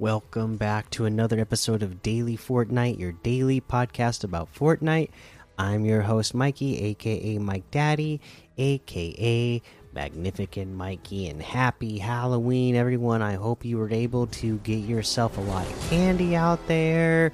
Welcome 0.00 0.58
back 0.58 0.90
to 0.90 1.06
another 1.06 1.40
episode 1.40 1.82
of 1.82 2.04
Daily 2.04 2.36
Fortnite, 2.36 3.00
your 3.00 3.10
daily 3.10 3.60
podcast 3.60 4.22
about 4.22 4.54
Fortnite. 4.54 5.10
I'm 5.58 5.84
your 5.84 6.02
host, 6.02 6.34
Mikey, 6.36 6.78
aka 6.84 7.36
Mike 7.38 7.68
Daddy, 7.72 8.20
aka 8.58 9.60
Magnificent 9.92 10.72
Mikey, 10.72 11.26
and 11.26 11.42
happy 11.42 11.98
Halloween, 11.98 12.76
everyone. 12.76 13.22
I 13.22 13.34
hope 13.34 13.64
you 13.64 13.76
were 13.76 13.90
able 13.90 14.28
to 14.28 14.58
get 14.58 14.84
yourself 14.84 15.36
a 15.36 15.40
lot 15.40 15.66
of 15.66 15.90
candy 15.90 16.36
out 16.36 16.64
there, 16.68 17.32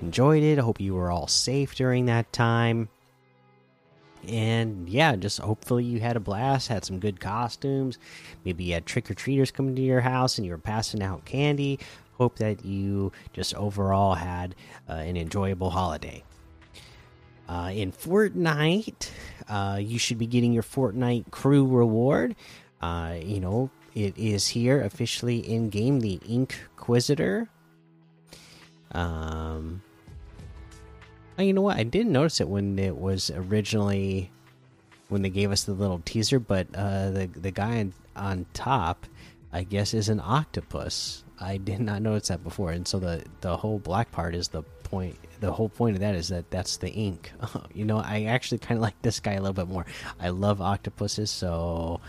enjoyed 0.00 0.42
it. 0.42 0.58
I 0.58 0.62
hope 0.62 0.80
you 0.80 0.94
were 0.94 1.10
all 1.10 1.28
safe 1.28 1.74
during 1.74 2.06
that 2.06 2.32
time 2.32 2.88
and 4.28 4.88
yeah, 4.88 5.14
just 5.16 5.38
hopefully 5.38 5.84
you 5.84 6.00
had 6.00 6.16
a 6.16 6.20
blast, 6.20 6.68
had 6.68 6.84
some 6.84 6.98
good 6.98 7.20
costumes. 7.20 7.98
Maybe 8.44 8.64
you 8.64 8.74
had 8.74 8.86
trick 8.86 9.10
or 9.10 9.14
treaters 9.14 9.50
coming 9.50 9.76
to 9.76 9.82
your 9.82 10.00
house 10.00 10.38
and 10.38 10.44
you 10.44 10.52
were 10.52 10.58
passing 10.58 11.02
out 11.02 11.24
candy. 11.24 11.78
Hope 12.18 12.36
that 12.38 12.64
you 12.64 13.12
just 13.32 13.54
overall 13.54 14.14
had 14.14 14.54
uh, 14.88 14.94
an 14.94 15.16
enjoyable 15.16 15.70
holiday. 15.70 16.22
Uh, 17.48 17.70
in 17.72 17.92
Fortnite, 17.92 19.10
uh, 19.48 19.78
you 19.80 19.98
should 19.98 20.18
be 20.18 20.26
getting 20.26 20.52
your 20.52 20.62
Fortnite 20.62 21.30
crew 21.30 21.66
reward. 21.66 22.34
Uh, 22.80 23.16
you 23.22 23.40
know, 23.40 23.70
it 23.94 24.16
is 24.18 24.48
here 24.48 24.82
officially 24.82 25.38
in 25.38 25.70
game, 25.70 26.00
the 26.00 26.20
Inquisitor. 26.26 27.48
Um, 28.92 29.82
Oh, 31.38 31.42
you 31.42 31.52
know 31.52 31.60
what? 31.60 31.76
I 31.76 31.82
didn't 31.82 32.12
notice 32.12 32.40
it 32.40 32.48
when 32.48 32.78
it 32.78 32.96
was 32.96 33.30
originally 33.30 34.30
when 35.08 35.22
they 35.22 35.28
gave 35.28 35.52
us 35.52 35.64
the 35.64 35.74
little 35.74 36.00
teaser, 36.04 36.38
but 36.38 36.66
uh, 36.74 37.10
the 37.10 37.26
the 37.26 37.50
guy 37.50 37.80
on, 37.80 37.92
on 38.16 38.46
top, 38.54 39.06
I 39.52 39.62
guess, 39.64 39.92
is 39.92 40.08
an 40.08 40.20
octopus. 40.24 41.24
I 41.38 41.58
did 41.58 41.80
not 41.80 42.02
notice 42.02 42.28
that 42.28 42.42
before, 42.42 42.70
and 42.70 42.86
so 42.86 42.98
the 42.98 43.24
the 43.40 43.56
whole 43.56 43.78
black 43.78 44.10
part 44.12 44.34
is 44.34 44.48
the 44.48 44.62
point. 44.84 45.16
The 45.40 45.52
whole 45.52 45.68
point 45.68 45.96
of 45.96 46.00
that 46.00 46.14
is 46.14 46.28
that 46.28 46.50
that's 46.50 46.78
the 46.78 46.90
ink. 46.90 47.32
you 47.74 47.84
know, 47.84 47.98
I 47.98 48.24
actually 48.24 48.58
kind 48.58 48.78
of 48.78 48.82
like 48.82 49.00
this 49.02 49.20
guy 49.20 49.32
a 49.32 49.40
little 49.40 49.52
bit 49.52 49.68
more. 49.68 49.84
I 50.18 50.30
love 50.30 50.60
octopuses, 50.60 51.30
so 51.30 52.00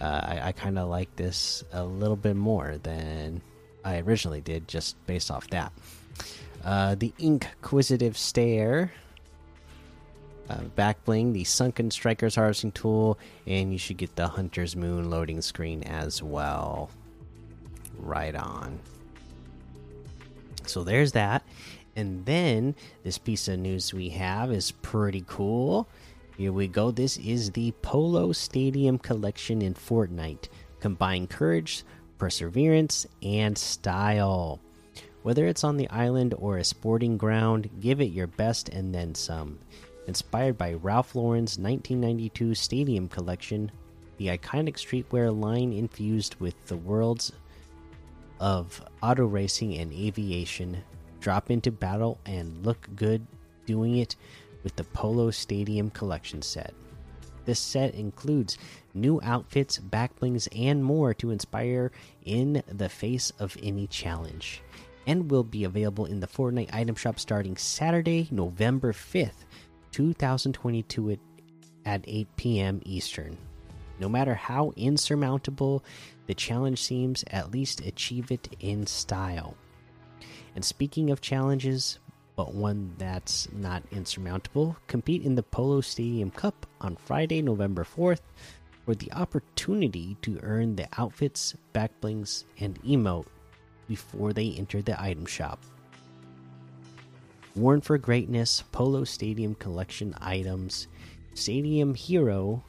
uh, 0.00 0.04
I, 0.04 0.40
I 0.48 0.52
kind 0.52 0.78
of 0.78 0.88
like 0.88 1.14
this 1.16 1.64
a 1.72 1.84
little 1.84 2.16
bit 2.16 2.36
more 2.36 2.78
than 2.82 3.42
I 3.84 3.98
originally 3.98 4.40
did, 4.40 4.68
just 4.68 5.04
based 5.06 5.30
off 5.30 5.48
that. 5.50 5.72
Uh, 6.64 6.94
the 6.94 7.12
Inquisitive 7.18 8.16
Stare, 8.16 8.92
uh, 10.48 10.62
back 10.76 11.04
bling, 11.04 11.32
the 11.32 11.44
Sunken 11.44 11.90
Strikers 11.90 12.34
harvesting 12.34 12.72
tool, 12.72 13.18
and 13.46 13.72
you 13.72 13.78
should 13.78 13.96
get 13.96 14.14
the 14.16 14.28
Hunter's 14.28 14.76
Moon 14.76 15.10
loading 15.10 15.40
screen 15.40 15.82
as 15.84 16.22
well. 16.22 16.90
Right 18.00 18.34
on. 18.34 18.80
So 20.66 20.84
there's 20.84 21.12
that. 21.12 21.42
And 21.96 22.24
then 22.24 22.74
this 23.02 23.18
piece 23.18 23.48
of 23.48 23.58
news 23.58 23.92
we 23.92 24.08
have 24.10 24.52
is 24.52 24.70
pretty 24.70 25.24
cool. 25.26 25.88
Here 26.36 26.52
we 26.52 26.68
go. 26.68 26.90
This 26.90 27.18
is 27.18 27.50
the 27.50 27.72
Polo 27.82 28.32
Stadium 28.32 28.98
collection 28.98 29.60
in 29.60 29.74
Fortnite. 29.74 30.48
Combine 30.80 31.26
courage, 31.26 31.84
perseverance, 32.18 33.06
and 33.22 33.58
style. 33.58 34.60
Whether 35.22 35.46
it's 35.46 35.64
on 35.64 35.76
the 35.76 35.90
island 35.90 36.34
or 36.38 36.56
a 36.56 36.64
sporting 36.64 37.18
ground, 37.18 37.68
give 37.80 38.00
it 38.00 38.12
your 38.12 38.26
best 38.26 38.70
and 38.70 38.94
then 38.94 39.14
some. 39.14 39.58
Inspired 40.06 40.56
by 40.56 40.72
Ralph 40.74 41.14
Lauren's 41.14 41.58
1992 41.58 42.54
Stadium 42.54 43.08
collection, 43.08 43.70
the 44.16 44.28
iconic 44.28 44.76
streetwear 44.76 45.38
line 45.38 45.72
infused 45.72 46.36
with 46.36 46.54
the 46.66 46.76
worlds 46.76 47.32
of 48.40 48.82
auto 49.02 49.26
racing 49.26 49.76
and 49.76 49.92
aviation, 49.92 50.82
drop 51.20 51.50
into 51.50 51.70
battle 51.70 52.18
and 52.26 52.64
look 52.66 52.88
good 52.96 53.24
doing 53.66 53.98
it 53.98 54.16
with 54.64 54.74
the 54.76 54.84
Polo 54.84 55.30
Stadium 55.30 55.90
collection 55.90 56.42
set. 56.42 56.74
This 57.44 57.60
set 57.60 57.94
includes 57.94 58.58
new 58.94 59.20
outfits, 59.22 59.78
backblings, 59.78 60.48
and 60.56 60.84
more 60.84 61.14
to 61.14 61.30
inspire 61.30 61.92
in 62.24 62.62
the 62.66 62.88
face 62.88 63.30
of 63.38 63.56
any 63.62 63.86
challenge 63.86 64.62
and 65.06 65.30
will 65.30 65.44
be 65.44 65.64
available 65.64 66.06
in 66.06 66.20
the 66.20 66.26
Fortnite 66.26 66.74
item 66.74 66.94
shop 66.94 67.18
starting 67.18 67.56
Saturday, 67.56 68.28
November 68.30 68.92
5th, 68.92 69.44
2022 69.92 71.10
at, 71.10 71.18
at 71.84 72.04
8 72.06 72.28
p.m. 72.36 72.80
Eastern. 72.84 73.36
No 74.00 74.08
matter 74.08 74.34
how 74.34 74.72
insurmountable 74.76 75.84
the 76.26 76.34
challenge 76.34 76.82
seems, 76.82 77.22
at 77.30 77.52
least 77.52 77.86
achieve 77.86 78.32
it 78.32 78.48
in 78.58 78.86
style. 78.86 79.54
And 80.56 80.64
speaking 80.64 81.10
of 81.10 81.20
challenges, 81.20 81.98
but 82.34 82.54
one 82.54 82.94
that's 82.96 83.46
not 83.52 83.82
insurmountable, 83.92 84.76
compete 84.86 85.22
in 85.22 85.34
the 85.34 85.42
Polo 85.42 85.82
Stadium 85.82 86.30
Cup 86.30 86.66
on 86.80 86.96
Friday, 86.96 87.42
November 87.42 87.84
4th 87.84 88.20
for 88.86 88.94
the 88.94 89.12
opportunity 89.12 90.16
to 90.22 90.40
earn 90.42 90.74
the 90.74 90.88
outfits, 90.96 91.54
backblings, 91.74 92.44
and 92.58 92.82
emote 92.82 93.26
before 93.86 94.32
they 94.32 94.52
enter 94.52 94.80
the 94.80 95.00
item 95.00 95.26
shop. 95.26 95.62
Worn 97.54 97.82
for 97.82 97.98
Greatness 97.98 98.64
Polo 98.72 99.04
Stadium 99.04 99.54
Collection 99.56 100.14
items, 100.20 100.88
Stadium 101.34 101.94
Hero 101.94 102.64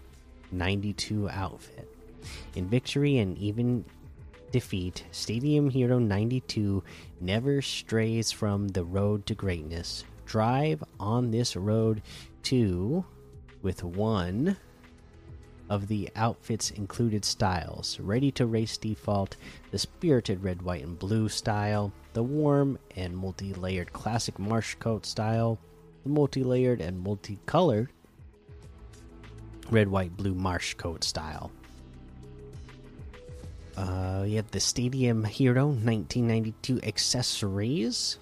92 0.52 1.30
outfit. 1.30 1.88
In 2.56 2.68
victory 2.68 3.18
and 3.18 3.38
even 3.38 3.86
defeat, 4.52 5.06
Stadium 5.12 5.70
Hero 5.70 5.98
92 5.98 6.84
never 7.20 7.62
strays 7.62 8.32
from 8.32 8.68
the 8.70 8.84
road 8.84 9.26
to 9.28 9.36
greatness. 9.36 10.04
Drive 10.26 10.84
on 11.00 11.32
this 11.32 11.56
road 11.56 12.02
to 12.44 13.06
with 13.62 13.84
one 13.84 14.58
of 15.70 15.88
the 15.88 16.10
outfit's 16.18 16.70
included 16.72 17.24
styles 17.24 17.98
ready 18.00 18.30
to 18.32 18.46
race 18.46 18.78
default, 18.78 19.38
the 19.72 19.78
spirited 19.78 20.44
red, 20.44 20.62
white, 20.62 20.84
and 20.84 21.00
blue 21.00 21.30
style, 21.30 21.94
the 22.14 22.24
warm 22.24 22.78
and 22.98 23.16
multi 23.16 23.54
layered 23.54 23.94
classic 23.94 24.38
marsh 24.38 24.76
coat 24.76 25.06
style, 25.06 25.58
the 26.04 26.10
multi 26.10 26.44
layered 26.44 26.82
and 26.82 27.00
multicolored 27.00 27.90
red, 29.72 29.88
white, 29.88 30.16
blue 30.16 30.36
marsh 30.36 30.74
coat 30.76 31.04
style. 31.04 31.52
Uh, 33.78 34.26
you 34.28 34.36
have 34.36 34.52
the 34.52 34.60
Stadium 34.60 35.24
Hero 35.24 35.68
1992 35.68 36.82
accessories. 36.84 38.20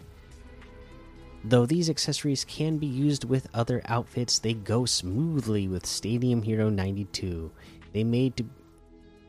Though 1.43 1.65
these 1.65 1.89
accessories 1.89 2.45
can 2.45 2.77
be 2.77 2.85
used 2.85 3.23
with 3.23 3.47
other 3.53 3.81
outfits, 3.85 4.39
they 4.39 4.53
go 4.53 4.85
smoothly 4.85 5.67
with 5.67 5.85
Stadium 5.85 6.41
Hero 6.41 6.69
92. 6.69 7.51
They 7.93 8.03
made 8.03 8.37
to 8.37 8.45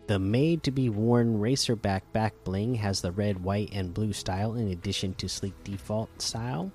the 0.07 0.19
made 0.19 0.65
to 0.65 0.73
be 0.73 0.89
worn 0.89 1.39
racerback 1.39 2.01
back 2.13 2.35
bling 2.43 2.75
has 2.75 3.01
the 3.01 3.13
red, 3.13 3.45
white, 3.45 3.71
and 3.73 3.95
blue 3.95 4.13
style 4.13 4.55
in 4.55 4.73
addition 4.73 5.15
to 5.15 5.29
sleek 5.29 5.55
default 5.63 6.21
style. 6.21 6.73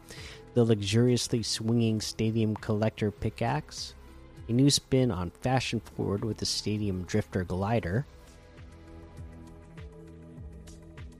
The 0.53 0.63
luxuriously 0.63 1.43
swinging 1.43 1.99
Stadium 1.99 2.55
Collector 2.55 3.11
pickaxe, 3.11 3.94
a 4.47 4.51
new 4.51 4.69
spin 4.69 5.11
on 5.11 5.31
fashion 5.31 5.79
forward 5.79 6.23
with 6.23 6.37
the 6.37 6.45
Stadium 6.45 7.03
Drifter 7.03 7.43
glider. 7.43 8.05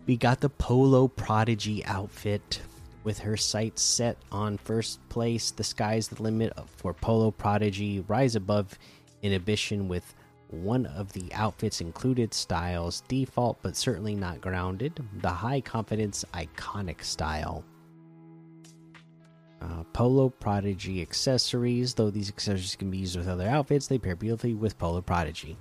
We 0.06 0.18
got 0.18 0.40
the 0.40 0.50
Polo 0.50 1.08
Prodigy 1.08 1.84
outfit 1.86 2.62
with 3.04 3.20
her 3.20 3.38
sights 3.38 3.82
set 3.82 4.18
on 4.32 4.58
first 4.58 5.00
place, 5.10 5.52
the 5.52 5.64
sky's 5.64 6.08
the 6.08 6.22
limit 6.22 6.54
for 6.78 6.94
Polo 6.94 7.32
Prodigy. 7.32 8.04
Rise 8.08 8.36
above 8.36 8.78
inhibition 9.22 9.88
with 9.88 10.14
one 10.50 10.86
of 10.86 11.14
the 11.14 11.34
outfit's 11.34 11.82
included 11.82 12.34
styles, 12.34 13.02
default 13.08 13.58
but 13.62 13.76
certainly 13.76 14.16
not 14.16 14.42
grounded. 14.42 15.04
The 15.22 15.30
high 15.30 15.62
confidence 15.62 16.26
iconic 16.34 17.04
style. 17.04 17.64
Uh, 19.62 19.84
Polo 19.94 20.30
Prodigy 20.30 21.02
accessories, 21.02 21.94
though 21.94 22.10
these 22.10 22.30
accessories 22.30 22.76
can 22.76 22.92
be 22.92 23.00
used 23.00 23.18
with 23.18 23.28
other 23.28 23.48
outfits, 23.48 23.88
they 23.88 23.98
pair 23.98 24.16
beautifully 24.16 24.54
with 24.54 24.78
Polo 24.78 25.02
Prodigy. 25.02 25.58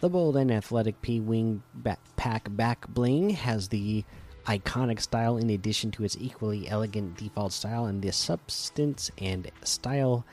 The 0.00 0.08
bold 0.08 0.36
and 0.36 0.50
athletic 0.50 1.00
P 1.02 1.20
Wing 1.20 1.62
backpack 1.82 2.54
back 2.56 2.86
bling 2.88 3.30
has 3.30 3.68
the 3.68 4.04
iconic 4.46 5.00
style 5.00 5.38
in 5.38 5.50
addition 5.50 5.90
to 5.92 6.04
its 6.04 6.16
equally 6.20 6.68
elegant 6.68 7.16
default 7.16 7.52
style 7.52 7.86
and 7.86 8.00
the 8.00 8.12
substance 8.12 9.10
and 9.18 9.50
style 9.64 10.24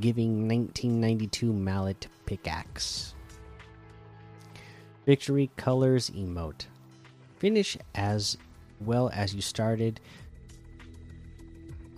giving 0.00 0.48
1992 0.48 1.52
mallet 1.52 2.06
pickaxe. 2.26 3.14
Victory 5.06 5.50
Colors 5.56 6.10
emote. 6.10 6.66
Finish 7.38 7.76
as 7.94 8.36
well 8.80 9.10
as 9.14 9.34
you 9.34 9.40
started. 9.40 10.00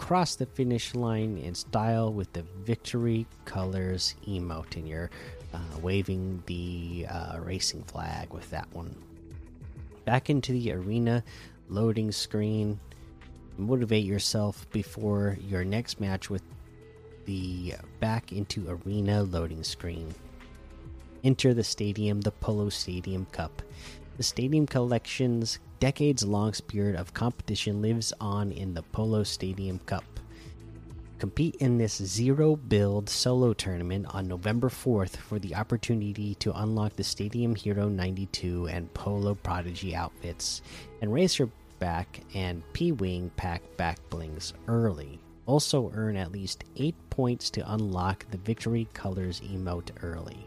Cross 0.03 0.35
the 0.35 0.47
finish 0.47 0.97
line 0.97 1.39
in 1.39 1.55
style 1.55 2.13
with 2.13 2.33
the 2.33 2.43
Victory 2.65 3.25
Colors 3.45 4.17
emote, 4.27 4.75
and 4.75 4.89
you're 4.89 5.11
uh, 5.55 5.61
waving 5.81 6.43
the 6.47 7.07
uh, 7.09 7.39
racing 7.39 7.85
flag 7.85 8.33
with 8.33 8.51
that 8.51 8.67
one. 8.73 8.97
Back 10.05 10.29
into 10.29 10.51
the 10.51 10.73
arena 10.73 11.23
loading 11.69 12.11
screen. 12.11 12.81
Motivate 13.57 14.05
yourself 14.05 14.69
before 14.73 15.39
your 15.49 15.63
next 15.65 16.01
match 16.01 16.29
with 16.29 16.43
the 17.25 17.75
back 18.01 18.33
into 18.33 18.81
arena 18.85 19.23
loading 19.23 19.63
screen. 19.63 20.13
Enter 21.23 21.55
the 21.55 21.63
stadium, 21.63 22.23
the 22.23 22.33
Polo 22.33 22.71
Stadium 22.71 23.25
Cup. 23.27 23.63
The 24.17 24.25
Stadium 24.25 24.67
Collection's 24.67 25.61
decades 25.83 26.23
long 26.23 26.55
spirit 26.55 26.95
of 26.95 27.13
competition 27.13 27.83
lives 27.83 28.13
on 28.21 28.53
in 28.53 28.73
the 28.73 28.85
Polo 28.93 29.25
Stadium 29.25 29.81
Cup. 29.81 30.05
Compete 31.19 31.57
in 31.57 31.77
this 31.77 31.97
zero 31.97 32.55
build 32.55 33.11
solo 33.11 33.53
tournament 33.53 34.07
on 34.15 34.29
November 34.29 34.69
4th 34.69 35.17
for 35.17 35.41
the 35.41 35.57
opportunity 35.57 36.37
to 36.37 36.57
unlock 36.61 36.95
the 36.95 37.03
Stadium 37.03 37.57
Hero 37.57 37.89
92 37.89 38.69
and 38.69 38.95
Polo 38.95 39.35
Prodigy 39.35 39.93
outfits 39.93 40.63
and 41.01 41.13
Racer 41.13 41.49
back 41.81 42.21
and 42.33 42.63
P 42.75 42.93
Wing 42.93 43.33
pack 43.35 43.61
back 43.77 43.99
blings 44.09 44.55
early. 44.69 45.19
Also, 45.47 45.91
earn 45.97 46.15
at 46.15 46.31
least 46.31 46.63
8 46.77 46.95
points 47.11 47.51
to 47.51 47.73
unlock 47.75 48.25
the 48.31 48.39
Victory 48.39 48.87
Colors 48.95 49.41
emote 49.41 49.91
early. 50.01 50.47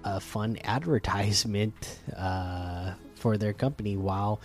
a 0.04 0.20
fun 0.20 0.58
advertisement 0.64 2.00
uh, 2.14 2.92
for 3.14 3.38
their 3.38 3.54
company 3.54 3.96
while 3.96 4.42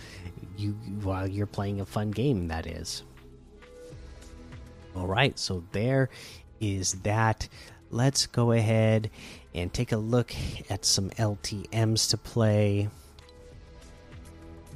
you 0.56 0.70
while 1.02 1.28
you're 1.28 1.46
playing 1.46 1.82
a 1.82 1.84
fun 1.84 2.12
game. 2.12 2.48
That 2.48 2.66
is. 2.66 3.02
All 4.96 5.06
right, 5.06 5.38
so 5.38 5.62
there 5.72 6.08
is 6.58 6.94
that. 7.02 7.48
Let's 7.90 8.24
go 8.24 8.52
ahead 8.52 9.10
and 9.54 9.70
take 9.70 9.92
a 9.92 9.98
look 9.98 10.34
at 10.70 10.86
some 10.86 11.10
LTMs 11.10 12.08
to 12.08 12.16
play. 12.16 12.88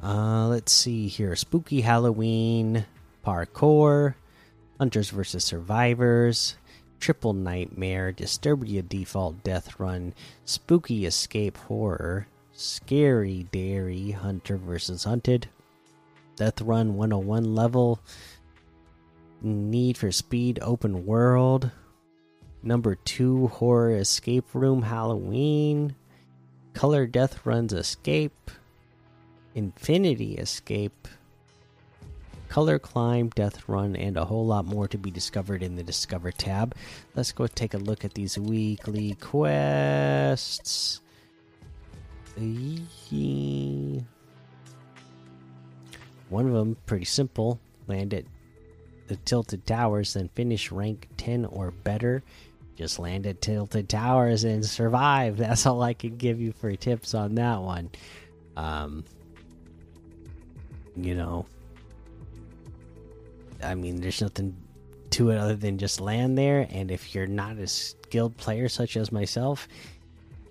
Uh, 0.03 0.49
let's 0.49 0.71
see 0.71 1.09
here. 1.09 1.35
Spooky 1.35 1.81
Halloween 1.81 2.85
Parkour, 3.27 4.15
Hunters 4.79 5.11
vs. 5.11 5.43
Survivors, 5.43 6.57
Triple 7.01 7.33
Nightmare, 7.33 8.13
Disturbia 8.13 8.89
Default 8.89 9.43
Death 9.43 9.81
Run, 9.81 10.15
Spooky 10.45 11.07
Escape 11.07 11.57
Horror, 11.57 12.29
Scary 12.53 13.49
Dairy, 13.51 14.13
Hunter 14.13 14.57
vs. 14.57 15.03
Hunted, 15.03 15.49
Death 16.37 16.61
Run 16.61 16.95
101 16.95 17.53
level, 17.53 17.99
Need 19.43 19.99
for 19.99 20.13
Speed 20.13 20.61
Open 20.63 21.05
World, 21.05 21.73
Number 22.63 22.95
2 22.95 23.49
Horror 23.49 23.97
Escape 23.97 24.47
Room 24.55 24.83
Halloween, 24.83 25.97
Color 26.75 27.09
Death 27.09 27.45
Runs 27.45 27.73
Escape, 27.73 28.53
Infinity 29.57 30.35
Escape, 30.35 31.09
Color 32.49 32.79
Climb, 32.79 33.29
Death 33.31 33.69
Run, 33.69 33.97
and 33.97 34.17
a 34.17 34.25
whole 34.25 34.47
lot 34.47 34.65
more 34.65 34.89
to 34.89 34.99
be 34.99 35.11
discovered 35.11 35.63
in 35.63 35.77
the 35.77 35.83
Discover 35.83 36.33
tab. 36.33 36.75
Let's 37.15 37.33
go 37.33 37.47
take 37.47 37.75
a 37.75 37.79
look 37.79 38.05
at 38.05 38.15
these 38.15 38.39
weekly 38.39 39.15
quests. 39.21 41.01
One 46.29 46.47
of 46.47 46.53
them, 46.53 46.77
pretty 46.87 47.05
simple 47.05 47.61
land 47.87 48.15
at 48.15 48.25
the 49.07 49.17
Tilted 49.17 49.67
Towers, 49.67 50.15
then 50.15 50.29
finish 50.35 50.73
rank 50.73 51.09
10 51.17 51.45
or 51.47 51.71
better. 51.71 52.23
Just 52.77 52.99
land 52.99 53.27
at 53.27 53.41
Tilted 53.41 53.89
Towers 53.89 54.45
and 54.45 54.65
survive. 54.65 55.37
That's 55.39 55.67
all 55.67 55.83
I 55.83 55.95
can 55.95 56.17
give 56.17 56.41
you 56.41 56.53
for 56.53 56.75
tips 56.77 57.15
on 57.15 57.37
that 57.37 57.61
one. 57.61 57.91
Um, 58.57 59.05
you 60.97 61.15
know, 61.15 61.47
I 63.63 63.75
mean, 63.75 64.01
there's 64.01 64.21
nothing 64.21 64.57
to 65.11 65.31
it 65.31 65.39
other 65.39 65.57
than 65.57 65.79
just 65.79 66.01
land 66.01 66.37
there. 66.37 66.67
And 66.71 66.91
if 66.91 67.15
you're 67.15 67.27
not 67.27 67.59
a 67.59 67.67
skilled 67.67 68.37
player 68.37 68.69
such 68.69 68.97
as 68.97 69.13
myself, 69.13 69.69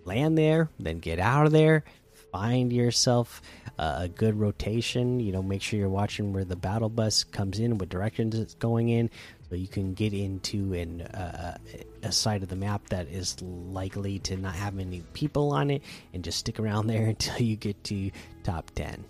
land 0.06 0.38
there, 0.38 0.70
then 0.80 1.00
get 1.00 1.20
out 1.20 1.46
of 1.46 1.52
there. 1.52 1.84
Find 2.32 2.72
yourself 2.74 3.42
a 3.78 4.08
good 4.08 4.40
rotation. 4.40 5.20
You 5.20 5.32
know, 5.32 5.42
make 5.42 5.62
sure 5.62 5.80
you're 5.80 5.90
watching 5.90 6.34
where 6.34 6.44
the 6.44 6.56
battle 6.56 6.90
bus 6.90 7.24
comes 7.24 7.60
in, 7.60 7.78
what 7.78 7.90
directions 7.90 8.38
it's 8.38 8.56
going 8.56 8.90
in, 8.90 9.10
so 9.50 9.56
you 9.56 9.68
can 9.68 9.94
get 9.94 10.14
into 10.14 10.74
an, 10.74 11.02
uh, 11.02 11.58
a 12.04 12.12
side 12.12 12.44
of 12.44 12.50
the 12.50 12.56
map 12.56 12.90
that 12.90 13.08
is 13.08 13.42
likely 13.42 14.20
to 14.20 14.38
not 14.38 14.56
have 14.56 14.74
many 14.74 15.02
people 15.14 15.52
on 15.52 15.70
it, 15.70 15.82
and 16.14 16.24
just 16.24 16.40
stick 16.40 16.60
around 16.60 16.88
there 16.88 17.06
until 17.06 17.40
you 17.40 17.56
get 17.56 17.82
to 17.86 18.12
top 18.44 18.72
10. 18.76 19.04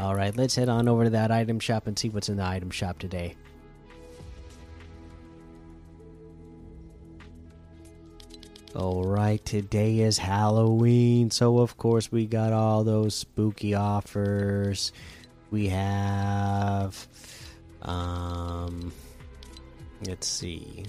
All 0.00 0.14
right, 0.14 0.34
let's 0.34 0.54
head 0.54 0.70
on 0.70 0.88
over 0.88 1.04
to 1.04 1.10
that 1.10 1.30
item 1.30 1.60
shop 1.60 1.86
and 1.86 1.98
see 1.98 2.08
what's 2.08 2.30
in 2.30 2.38
the 2.38 2.44
item 2.44 2.70
shop 2.70 2.98
today. 2.98 3.34
All 8.74 9.04
right, 9.04 9.44
today 9.44 9.98
is 9.98 10.16
Halloween, 10.16 11.30
so 11.30 11.58
of 11.58 11.76
course 11.76 12.10
we 12.10 12.24
got 12.24 12.54
all 12.54 12.82
those 12.82 13.14
spooky 13.14 13.74
offers. 13.74 14.90
We 15.50 15.68
have 15.68 17.06
um 17.82 18.94
let's 20.06 20.26
see. 20.26 20.86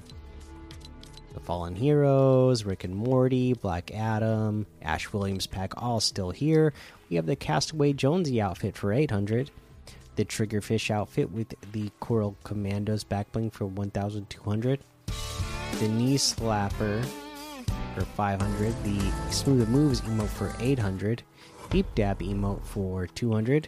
The 1.34 1.40
Fallen 1.40 1.76
Heroes, 1.76 2.66
Rick 2.66 2.84
and 2.84 2.96
Morty, 2.96 3.54
Black 3.54 3.92
Adam, 3.92 4.66
Ash 4.82 5.12
Williams 5.14 5.48
pack 5.48 5.82
all 5.82 6.00
still 6.00 6.32
here. 6.32 6.74
We 7.10 7.16
have 7.16 7.26
the 7.26 7.36
Castaway 7.36 7.94
Jonesy 7.94 8.42
outfit 8.42 8.76
for 8.76 8.92
800, 8.92 9.50
the 10.18 10.26
Triggerfish 10.26 10.92
outfit 10.92 11.32
with 11.32 11.54
the 11.72 11.90
Coral 12.00 12.36
Commandos 12.44 13.04
backbling 13.04 13.52
for 13.54 13.66
1200, 13.66 14.80
the 15.80 15.88
Knee 15.88 16.18
Slapper 16.18 17.06
for 17.96 18.06
500. 18.06 18.84
The 18.84 19.32
Smooth 19.32 19.70
Moves 19.70 20.02
emote 20.02 20.30
for 20.30 20.56
800. 20.60 21.24
Deep 21.70 21.86
Dab 21.96 22.20
emote 22.20 22.64
for 22.64 23.08
200. 23.08 23.68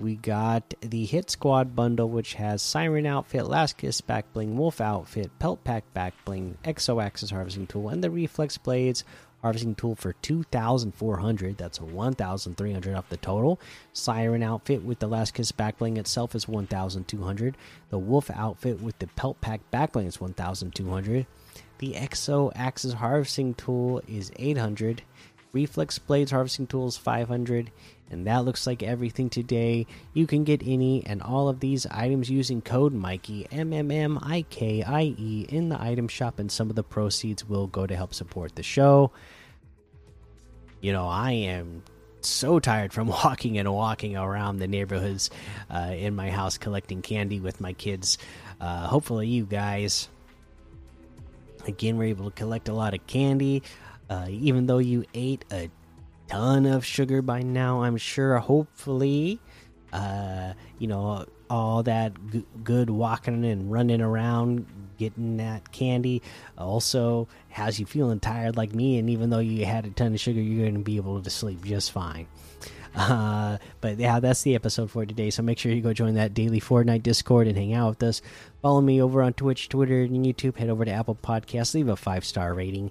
We 0.00 0.14
got 0.14 0.74
the 0.80 1.04
Hit 1.04 1.30
Squad 1.30 1.74
bundle, 1.74 2.08
which 2.08 2.34
has 2.34 2.62
Siren 2.62 3.06
Outfit, 3.06 3.46
Last 3.46 3.78
Kiss 3.78 4.00
Back 4.00 4.32
Bling, 4.32 4.56
Wolf 4.56 4.80
Outfit, 4.80 5.30
Pelt 5.38 5.64
Pack 5.64 5.92
Back 5.92 6.14
Bling, 6.24 6.56
Exo 6.64 7.02
Axis 7.02 7.30
Harvesting 7.30 7.66
Tool, 7.66 7.88
and 7.88 8.02
the 8.02 8.10
Reflex 8.10 8.58
Blades 8.58 9.02
Harvesting 9.42 9.74
Tool 9.74 9.96
for 9.96 10.12
2,400. 10.14 11.58
That's 11.58 11.80
1,300 11.80 12.94
off 12.94 13.08
the 13.08 13.16
total. 13.16 13.60
Siren 13.92 14.42
Outfit 14.42 14.84
with 14.84 15.00
the 15.00 15.08
Last 15.08 15.34
Kiss 15.34 15.50
Back 15.52 15.78
Bling 15.78 15.96
itself 15.96 16.34
is 16.34 16.46
1,200. 16.46 17.56
The 17.90 17.98
Wolf 17.98 18.30
Outfit 18.30 18.80
with 18.80 18.98
the 19.00 19.08
Pelt 19.08 19.40
Pack 19.40 19.68
Back 19.70 19.92
Bling 19.92 20.06
is 20.06 20.20
1,200. 20.20 21.26
The 21.78 21.92
Exo 21.92 22.52
Axis 22.54 22.94
Harvesting 22.94 23.54
Tool 23.54 24.02
is 24.08 24.32
800. 24.36 25.02
Reflex 25.52 25.98
Blades 25.98 26.30
Harvesting 26.30 26.66
Tools 26.66 26.96
500. 26.96 27.70
And 28.10 28.26
that 28.26 28.44
looks 28.44 28.66
like 28.66 28.82
everything 28.82 29.28
today. 29.28 29.86
You 30.14 30.26
can 30.26 30.44
get 30.44 30.62
any 30.64 31.04
and 31.04 31.22
all 31.22 31.48
of 31.48 31.60
these 31.60 31.86
items 31.86 32.30
using 32.30 32.62
code 32.62 32.94
Mikey 32.94 33.46
M 33.50 33.72
M 33.72 33.90
M 33.90 34.18
I 34.22 34.46
K 34.48 34.82
I 34.82 35.14
E 35.18 35.46
in 35.48 35.68
the 35.68 35.80
item 35.80 36.08
shop, 36.08 36.38
and 36.38 36.50
some 36.50 36.70
of 36.70 36.76
the 36.76 36.82
proceeds 36.82 37.46
will 37.46 37.66
go 37.66 37.86
to 37.86 37.94
help 37.94 38.14
support 38.14 38.54
the 38.54 38.62
show. 38.62 39.12
You 40.80 40.92
know, 40.92 41.06
I 41.06 41.32
am 41.32 41.82
so 42.22 42.58
tired 42.60 42.94
from 42.94 43.08
walking 43.24 43.58
and 43.58 43.70
walking 43.72 44.16
around 44.16 44.58
the 44.58 44.68
neighborhoods 44.68 45.30
uh, 45.70 45.92
in 45.94 46.16
my 46.16 46.30
house 46.30 46.56
collecting 46.56 47.02
candy 47.02 47.40
with 47.40 47.60
my 47.60 47.74
kids. 47.74 48.16
Uh, 48.58 48.86
hopefully, 48.86 49.28
you 49.28 49.44
guys 49.44 50.08
again 51.66 51.98
were 51.98 52.04
able 52.04 52.30
to 52.30 52.34
collect 52.34 52.68
a 52.68 52.72
lot 52.72 52.94
of 52.94 53.06
candy. 53.06 53.62
Uh, 54.10 54.26
even 54.28 54.66
though 54.66 54.78
you 54.78 55.04
ate 55.14 55.44
a 55.52 55.70
ton 56.28 56.66
of 56.66 56.84
sugar 56.84 57.22
by 57.22 57.42
now, 57.42 57.82
I'm 57.82 57.96
sure. 57.96 58.38
Hopefully, 58.38 59.40
uh, 59.92 60.52
you 60.78 60.86
know, 60.86 61.26
all 61.50 61.82
that 61.82 62.12
good 62.64 62.90
walking 62.90 63.44
and 63.44 63.70
running 63.70 64.00
around, 64.00 64.66
getting 64.98 65.38
that 65.38 65.72
candy 65.72 66.22
also 66.56 67.28
has 67.48 67.80
you 67.80 67.86
feeling 67.86 68.20
tired 68.20 68.56
like 68.56 68.74
me. 68.74 68.98
And 68.98 69.08
even 69.10 69.30
though 69.30 69.38
you 69.38 69.64
had 69.64 69.86
a 69.86 69.90
ton 69.90 70.14
of 70.14 70.20
sugar, 70.20 70.40
you're 70.40 70.64
going 70.64 70.74
to 70.74 70.80
be 70.80 70.96
able 70.96 71.22
to 71.22 71.30
sleep 71.30 71.64
just 71.64 71.92
fine. 71.92 72.26
Uh, 72.94 73.58
but 73.80 73.98
yeah, 73.98 74.18
that's 74.18 74.42
the 74.42 74.54
episode 74.54 74.90
for 74.90 75.06
today. 75.06 75.30
So 75.30 75.42
make 75.42 75.58
sure 75.58 75.72
you 75.72 75.82
go 75.82 75.92
join 75.92 76.14
that 76.14 76.34
daily 76.34 76.60
Fortnite 76.60 77.02
Discord 77.02 77.46
and 77.46 77.56
hang 77.56 77.74
out 77.74 77.90
with 77.90 78.02
us. 78.02 78.22
Follow 78.60 78.80
me 78.80 79.00
over 79.00 79.22
on 79.22 79.34
Twitch, 79.34 79.68
Twitter, 79.68 80.02
and 80.02 80.26
YouTube. 80.26 80.56
Head 80.56 80.68
over 80.68 80.84
to 80.84 80.90
Apple 80.90 81.14
Podcasts, 81.14 81.74
leave 81.74 81.88
a 81.88 81.96
five 81.96 82.24
star 82.24 82.54
rating 82.54 82.90